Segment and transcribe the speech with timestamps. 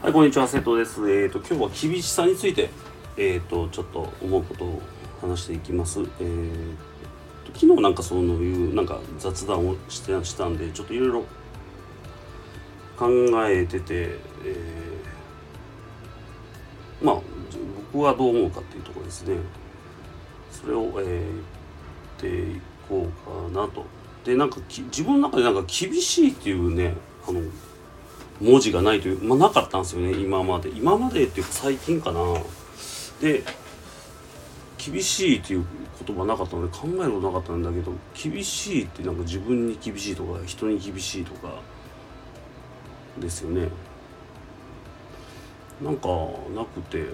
[0.00, 1.10] はい、こんにちは、瀬戸です。
[1.10, 2.70] えっ、と、今日は厳しさについて、
[3.16, 4.80] えっ、と、ちょっと思うことを
[5.20, 5.98] 話していきます。
[6.20, 6.76] えー
[7.44, 11.24] と昨日なんかそういうなんか雑談をしてしたんで、ちょっといろいろ
[12.96, 13.08] 考
[13.48, 17.20] えてて、えーまあ、
[17.92, 19.36] 僕はどう思うかっていうところですね。
[20.52, 23.84] それを、えー、言っていこうかなと。
[24.24, 26.94] で、なんかき自分の中でなんか厳しいっていうね、
[27.26, 27.40] あの、
[28.40, 30.68] 文字がないという、まあ、なかったんですよね今まで。
[30.70, 32.20] 今までっていうか最近かな。
[33.20, 33.42] で
[34.78, 35.66] 厳しいっていう
[36.06, 41.60] 言葉なかったので考えることなかったんだけど厳しいってなんか自分に厳しいとか人に厳しいとか
[43.18, 43.68] ですよね。
[45.82, 46.08] なんか
[46.54, 47.06] なくて。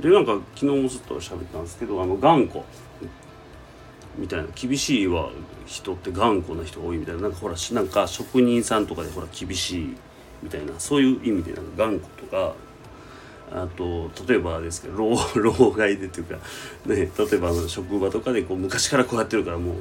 [0.00, 2.62] でなんか昨日もずっと喋ったんですけどあの頑固。
[4.18, 5.30] みたいな厳しいは
[5.66, 9.96] 人って頑固な人が多いみたいななんかほらなんか職人さんとかでほら厳しい
[10.42, 12.54] みたいなそういう意味でなんか頑固とか
[13.52, 16.36] あと例えばですけど老 老害でっていうか
[16.86, 19.74] ね例えば職場とかでこう昔からこうやってるからもう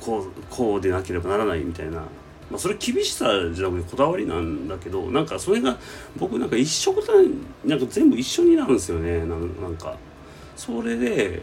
[0.00, 1.98] こうこうでなければならないみたいな、
[2.50, 5.78] まあ、それ厳しさじゃなくてこだわりなんだけどなんかそれが
[6.16, 7.00] 僕なんか一緒だ
[7.64, 9.20] なんか全部一緒になるんですよね。
[9.20, 9.96] なんなんか。
[10.56, 11.42] それで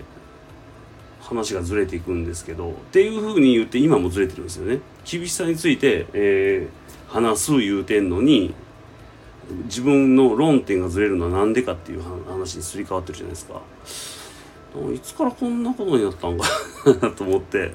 [1.21, 4.79] 話がずれていくんですけどっていうふうに言って今もずれてるんですよね。
[5.05, 8.53] 厳しさについて、えー、話す言うてんのに
[9.65, 13.61] 自分の論点がずれるのは何でかっていう話にすり替わってるじゃないですか。
[14.93, 16.45] いつからこんなことになったんか
[17.01, 17.71] な と思って。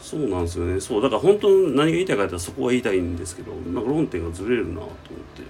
[0.00, 0.80] そうなんですよね。
[0.80, 4.90] そうだから本当に何が言いたいかってそこは言いたいんですけどなんか論点がずれるなと思っ
[5.36, 5.42] て、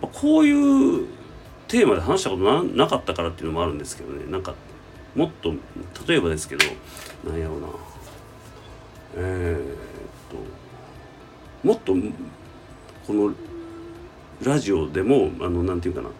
[0.00, 0.52] まあ、こうい
[1.02, 1.06] う
[1.66, 4.30] テーマで話したことななかったからっていうのもあるんですけどね。
[4.30, 4.54] なんか
[5.16, 5.52] もっと
[6.06, 6.64] 例えばですけど
[7.28, 7.66] なんやろうな。
[9.16, 9.60] えー、っ
[10.30, 11.94] ともっと
[13.06, 13.32] この
[14.44, 16.10] ラジオでもあのなんていうかな。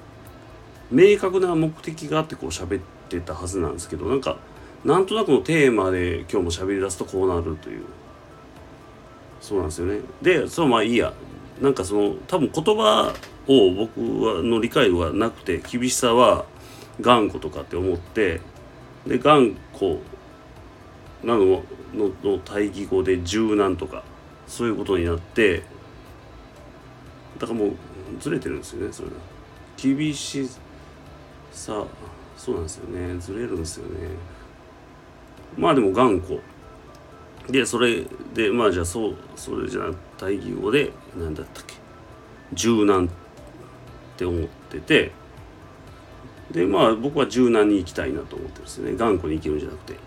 [0.91, 4.39] 明確な目的があってこう喋ってたはずなんですけどなんか
[4.85, 7.83] なんとなくのテーマで今日も喋り出すとこうなるという。
[9.41, 10.01] そうなんですよね。
[10.23, 11.13] でそのまあいいや。
[11.61, 13.15] なんかその多分言葉
[13.47, 16.45] を僕はの理解度がなくて厳しさは
[17.01, 18.41] 頑固とかって思って
[19.07, 19.97] で頑固
[21.23, 21.63] なの
[21.95, 24.03] のの対義語で柔軟とか
[24.47, 25.63] そういうことになって
[27.39, 27.73] だからもう
[28.21, 29.15] ずれてるんですよねそれが。
[29.77, 30.49] 厳し
[31.53, 31.85] さ
[32.37, 33.19] そうなんですよね。
[33.19, 34.09] ずれるんですよね。
[35.57, 36.39] まあでも頑固。
[37.51, 41.75] でそれでまあじゃあそうそれじゃあ対義語で何だったっけ。
[42.53, 43.09] 柔軟っ
[44.17, 45.13] て思ってて
[46.57, 48.97] でまあ僕は柔軟に生きたいなと思ってるんですよね。
[48.97, 49.99] 頑固に生きるんじゃなくて。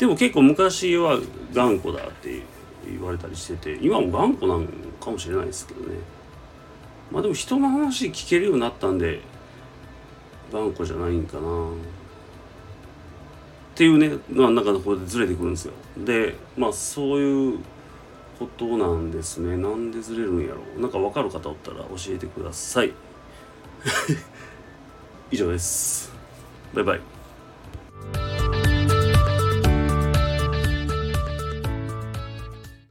[0.00, 1.20] でも結構昔は
[1.52, 2.42] 頑固だって
[2.84, 4.66] 言われたりしてて今も頑固なん
[5.00, 5.94] かもしれないですけどね。
[7.12, 9.20] まあでも人の話聞けるようになったんで
[10.52, 11.68] 頑固じゃないんかな。
[11.68, 11.70] っ
[13.76, 15.72] ていうねまあなんかこれでずれてくるんですよ。
[15.98, 17.58] でまあそういう
[18.40, 19.56] ことなんですね。
[19.56, 20.80] なんでずれるんやろう。
[20.80, 22.92] なんか分かる方おったら教えてください。
[25.32, 26.12] 以上です。
[26.74, 27.21] バイバイ。